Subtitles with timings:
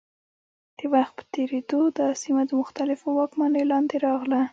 [0.79, 4.41] د وخت په تېرېدو دا سیمه د مختلفو واکمنیو لاندې راغله.